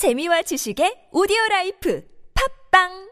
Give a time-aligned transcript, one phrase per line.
[0.00, 2.00] 재미와 지식의 오디오 라이프.
[2.32, 3.09] 팟빵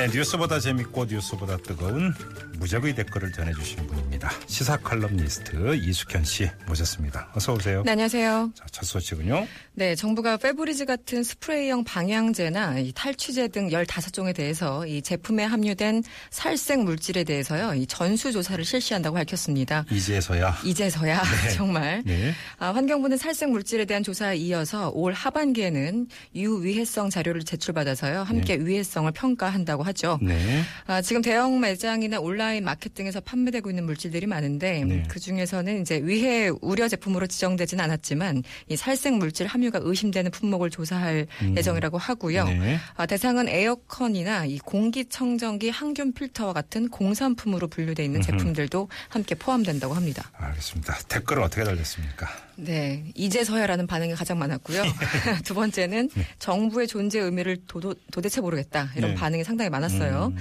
[0.00, 2.14] 네, 뉴스보다 재밌고 뉴스보다 뜨거운
[2.58, 4.30] 무적의 댓글을 전해주신 분입니다.
[4.46, 7.30] 시사 칼럼니스트 이숙현 씨 모셨습니다.
[7.34, 7.82] 어서 오세요.
[7.84, 8.52] 네, 안녕하세요.
[8.54, 9.46] 자, 첫 소식은요.
[9.74, 16.84] 네, 정부가 페브리즈 같은 스프레이형 방향제나 이 탈취제 등 15종에 대해서 이 제품에 함유된 살생
[16.84, 19.84] 물질에 대해서요, 이 전수 조사를 실시한다고 밝혔습니다.
[19.90, 20.56] 이제서야.
[20.64, 21.22] 이제서야
[21.56, 22.32] 정말 네.
[22.58, 29.82] 아, 환경부는 살생 물질에 대한 조사에 이어서 올 하반기에는 유위해성 자료를 제출받아서요 함께 위해성을 평가한다고
[29.90, 30.18] 하죠.
[30.22, 30.62] 네.
[30.86, 35.02] 아, 지금 대형 매장이나 온라인 마켓 등에서 판매되고 있는 물질들이 많은데 네.
[35.08, 41.26] 그 중에서는 이제 위해 우려 제품으로 지정되지는 않았지만 이 살생 물질 함유가 의심되는 품목을 조사할
[41.56, 42.44] 예정이라고 하고요.
[42.44, 42.60] 음.
[42.60, 42.78] 네.
[42.96, 50.30] 아, 대상은 에어컨이나 이 공기청정기 항균 필터와 같은 공산품으로 분류돼 있는 제품들도 함께 포함된다고 합니다.
[50.36, 50.98] 알겠습니다.
[51.08, 52.28] 댓글은 어떻게 달렸습니까?
[52.62, 54.82] 네, 이제서야라는 반응이 가장 많았고요.
[55.44, 59.16] 두 번째는 정부의 존재 의미를 도, 도대체 모르겠다 이런 네.
[59.16, 60.32] 반응이 상당히 많았어요.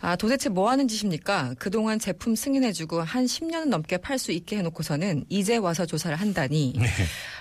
[0.00, 1.54] 아, 도대체 뭐 하는 짓입니까?
[1.58, 6.74] 그동안 제품 승인해주고 한 10년은 넘게 팔 수 있게 해놓고서는 이제 와서 조사를 한다니.
[6.76, 6.86] 네.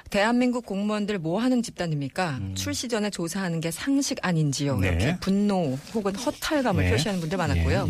[0.09, 2.39] 대한민국 공무원들 뭐 하는 집단입니까?
[2.55, 4.75] 출시 전에 조사하는 게 상식 아닌지요?
[4.75, 4.81] 음.
[4.81, 4.87] 네.
[4.89, 6.91] 이렇게 분노 혹은 허탈감을 네.
[6.91, 7.87] 표시하는 분들 많았고요.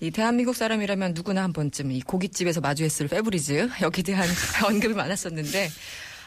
[0.00, 4.26] 이 대한민국 사람이라면 누구나 한 번쯤 이 고깃집에서 마주했을 페브리즈 여기에 대한
[4.64, 5.68] 언급이 많았었는데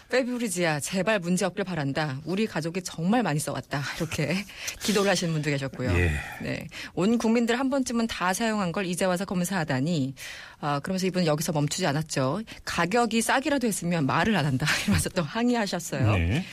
[0.09, 2.19] 페브리즈야 제발 문제 없길 바란다.
[2.23, 3.81] 우리 가족이 정말 많이 써왔다.
[3.97, 4.45] 이렇게
[4.79, 5.89] 기도를 하시는 분도 계셨고요.
[5.97, 6.11] 예.
[6.39, 10.13] 네, 온 국민들 한 번쯤은 다 사용한 걸 이제 와서 검사하다니.
[10.59, 12.43] 아, 그러면서 이분은 여기서 멈추지 않았죠.
[12.63, 14.67] 가격이 싸기라도 했으면 말을 안 한다.
[14.85, 16.11] 이러면서 또 항의하셨어요.
[16.11, 16.45] 네.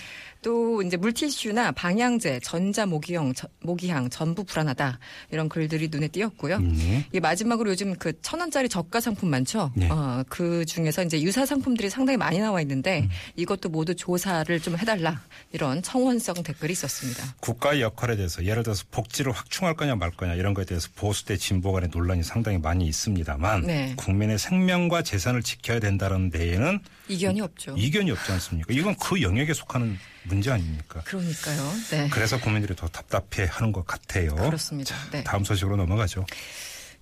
[0.42, 4.98] 또 이제 물티슈나 방향제, 전자 모기형, 저- 모기향 전부 불안하다
[5.30, 6.58] 이런 글들이 눈에 띄었고요.
[6.60, 7.05] 네.
[7.12, 9.70] 이 마지막으로 요즘 그 천 원짜리 저가 상품 많죠.
[9.74, 9.88] 네.
[9.91, 13.08] 어, 그 중에서 이제 유사 상품들이 상당히 많이 나와 있는데 음.
[13.36, 15.20] 이것도 모두 조사를 좀 해달라
[15.52, 17.34] 이런 청원성 댓글이 있었습니다.
[17.40, 21.36] 국가의 역할에 대해서 예를 들어서 복지를 확충할 거냐 말 거냐 이런 거에 대해서 보수 대
[21.36, 23.95] 진보 간의 논란이 상당히 많이 있습니다만 네.
[23.96, 26.78] 국민의 생명과 재산을 지켜야 된다는 데에는
[27.08, 27.74] 이견이 없죠.
[27.77, 28.72] 이견이 없지 않습니까?
[28.72, 31.03] 이건 그 영역에 속하는 문제 아닙니까?
[31.05, 31.73] 그러니까요.
[31.91, 32.08] 네.
[32.11, 34.35] 그래서 국민들이 더 답답해 하는 것 같아요.
[34.35, 34.95] 그렇습니다.
[34.95, 35.25] 자, 네.
[35.25, 36.25] 다음 소식으로 넘어가죠.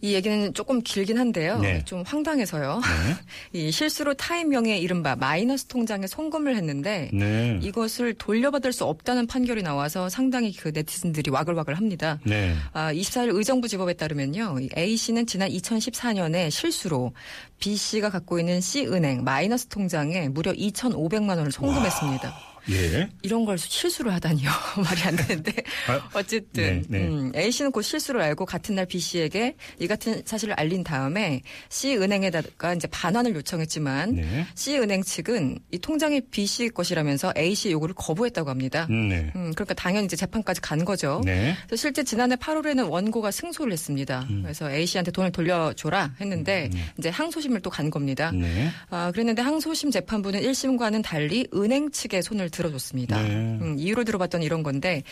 [0.00, 1.58] 이 얘기는 조금 길긴 한데요.
[1.58, 1.84] 네.
[1.84, 2.80] 좀 황당해서요.
[3.52, 7.58] 이 실수로 타인명의 이른바 마이너스 통장에 송금을 했는데 네.
[7.60, 12.20] 이것을 돌려받을 수 없다는 판결이 나와서 상당히 그 네티즌들이 와글와글 합니다.
[12.24, 12.54] 네.
[12.72, 14.58] 아, 24일 의정부 지법에 따르면요.
[14.60, 17.12] 이 A 씨는 지난 2014년에 실수로
[17.58, 22.47] B 씨가 갖고 있는 C 은행 마이너스 통장에 무려 2,500만 원을 송금했습니다.
[22.70, 23.08] 예.
[23.22, 24.50] 이런 걸 실수를 하다니요.
[24.84, 25.52] 말이 안 되는데.
[25.88, 27.06] 아, 어쨌든 네, 네.
[27.06, 31.40] 음, A 씨는 곧 실수를 알고 같은 날 B 씨에게 이 같은 사실을 알린 다음에
[31.70, 34.46] C 은행에다가 이제 반환을 요청했지만 네.
[34.54, 38.86] C 은행 측은 이 통장이 B 씨 것이라면서 A 씨 요구를 거부했다고 합니다.
[38.90, 39.32] 음, 네.
[39.34, 41.22] 음, 그러니까 당연히 이제 재판까지 간 거죠.
[41.24, 41.56] 네.
[41.66, 44.26] 그래서 실제 지난해 8월에는 원고가 승소를 했습니다.
[44.30, 44.42] 음.
[44.42, 48.32] 그래서 A 씨한테 돈을 돌려줘라 했는데 이제 항소심을 또 간 겁니다.
[48.32, 48.70] 네.
[48.90, 53.22] 아, 그랬는데 항소심 재판부는 1심과는 달리 은행 측의 손을 들 어줬습니다.
[53.22, 53.28] 네.
[53.28, 55.02] 음, 이유를 들어봤더니 이런 건데,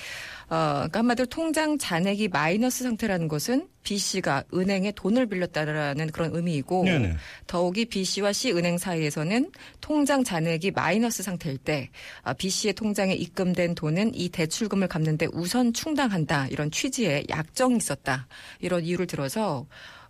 [0.49, 6.85] 어, 그러니까 한마디로 통장 잔액이 마이너스 상태라는 것은 B 씨가 은행에 돈을 빌렸다라는 그런 의미이고,
[6.85, 7.17] 네네.
[7.47, 11.91] 더욱이 B 씨와 C 은행 사이에서는 통장 잔액이 마이너스 상태일 때
[12.23, 18.27] 아, B 씨의 통장에 입금된 돈은 이 대출금을 갚는데 우선 충당한다 이런 취지의 약정이 있었다
[18.61, 19.67] 이런 이유를 들어서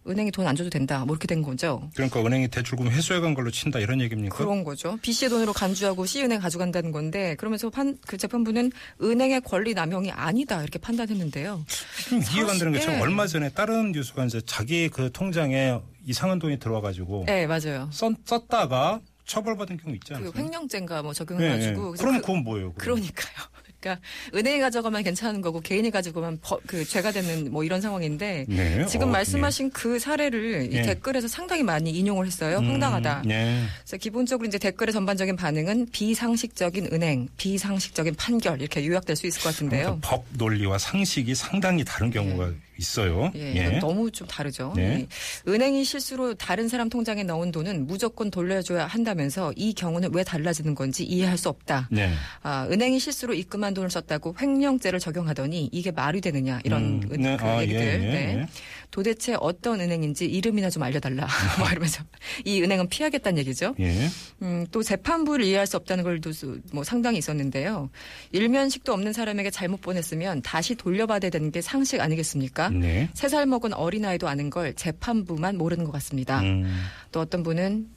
[0.08, 1.88] 은행이 돈 안 줘도 된다 뭐 이렇게 된 거죠.
[1.94, 4.36] 그러니까 은행이 대출금 회수해 간 걸로 친다 이런 얘기입니까?
[4.36, 4.96] 그런 거죠.
[5.02, 8.70] B 씨의 돈으로 간주하고 C 은행 가져간다는 건데 그러면서 판, 그 재판부는
[9.02, 11.64] 은행의 권리 남용이 아니다 이렇게 판단했는데요.
[12.08, 13.00] 좀 이해가 안 되는 게참 예.
[13.00, 17.88] 얼마 전에 다른 뉴스가 이제 자기 그 통장에 이상한 돈이 들어와가지고 네 맞아요.
[17.92, 20.40] 썼, 썼다가 처벌받은 경우 있지 그 않습니까?
[20.40, 21.76] 횡령죄인가 뭐 네, 적용해가지고 네.
[21.88, 22.72] 그래서 그럼 그- 그건 뭐예요?
[22.74, 22.96] 그럼?
[23.00, 23.46] 그러니까요.
[23.86, 24.00] 그러니까
[24.34, 28.86] 은행이 가져가면 괜찮은 거고 개인이 가지고만 버- 그 죄가 되는 뭐 이런 상황인데 네.
[28.86, 30.82] 지금 어, 말씀하신 그 사례를 이 예.
[30.82, 32.56] 댓글에서 상당히 많이 인용을 했어요.
[32.56, 33.22] 황당하다.
[33.24, 33.64] 음, 네.
[33.84, 39.50] 그래서 기본적으로 이제 댓글의 전반적인 반응은 비상식적인 은행, 비상식적인 판결 이렇게 요약될 수 있을 것
[39.50, 39.98] 같은데요.
[40.02, 43.30] 법 논리와 상식이 상당히 다른 경우가 있어요.
[43.34, 44.72] 예, 이건 너무 좀 다르죠.
[44.76, 45.06] 네.
[45.46, 50.74] 이 은행이 실수로 다른 사람 통장에 넣은 돈은 무조건 돌려줘야 한다면서 이 경우는 왜 달라지는
[50.74, 51.88] 건지 이해할 수 없다.
[51.90, 52.12] 네.
[52.42, 57.36] 아, 은행이 실수로 입금한 돈을 썼다고 횡령죄를 적용하더니 이게 말이 되느냐 이런 음, 은- 네.
[57.36, 57.80] 그 아, 예, 얘기들.
[57.82, 58.38] 예, 네.
[58.42, 58.46] 예.
[58.90, 61.26] 도대체 어떤 은행인지 이름이나 좀 알려달라.
[61.58, 62.04] 뭐 이러면서
[62.44, 63.74] 이 은행은 피하겠다는 얘기죠.
[63.80, 64.08] 예.
[64.42, 66.30] 음, 또 재판부를 이해할 수 없다는 걸도
[66.72, 67.90] 뭐 상당히 있었는데요.
[68.32, 72.65] 일면식도 없는 사람에게 잘못 보냈으면 다시 돌려받아야 되는 게 상식 아니겠습니까?
[72.70, 73.08] 네.
[73.14, 76.40] 세살 먹은 어린아이도 아는 걸 재판부만 모르는 것 같습니다.
[76.40, 76.82] 음,
[77.12, 77.88] 또 어떤 분은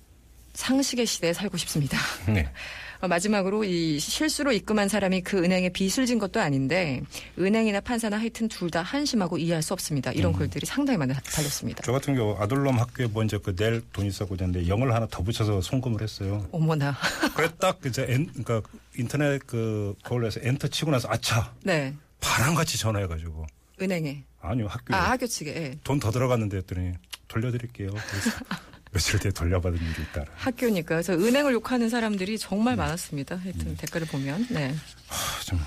[0.54, 1.98] 상식의 시대에 살고 싶습니다.
[2.28, 2.50] 네.
[3.02, 7.02] 어, 마지막으로 이 실수로 입금한 사람이 그 은행에 빚을 진 것도 아닌데
[7.38, 10.12] 은행이나 판사나 하여튼 둘 다 한심하고 이해할 수 없습니다.
[10.12, 11.82] 이런 글들이 상당히 많이 다- 달렸습니다.
[11.86, 15.62] 저 같은 경우 아들놈 학교에 먼저 그 낼 돈 있었고 했는데 영을 하나 더 붙여서
[15.62, 16.46] 송금을 했어요.
[16.52, 16.94] 어머나.
[17.38, 18.62] 그래 딱 이제 엔, 그러니까
[18.98, 19.96] 인터넷 그
[20.26, 21.94] 해서 엔터 치고 나서 아차 네.
[22.20, 23.48] 바람같이 전화해가지고
[23.82, 24.24] 은행에.
[24.42, 25.56] 아니요 학교에 아, 학교 측에.
[25.56, 25.80] 예.
[25.84, 26.94] 돈더 들어갔는데 했더니
[27.28, 27.90] 돌려드릴게요.
[27.90, 28.32] 그래서
[28.92, 30.26] 며칠 뒤에 돌려받은 일이 있다.
[30.36, 30.96] 학교니까.
[30.96, 32.82] 그래서 은행을 욕하는 사람들이 정말 네.
[32.84, 33.36] 많았습니다.
[33.36, 34.48] 하여튼 댓글을 보면.
[34.50, 34.74] 네.
[35.10, 35.60] 아, 좀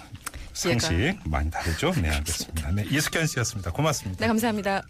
[0.53, 1.93] 상식 많이 다르죠?
[2.01, 2.73] 네 알겠습니다.
[2.73, 3.71] 네 이숙현 씨였습니다.
[3.73, 4.21] 고맙습니다.
[4.21, 4.83] 네, 감사합니다.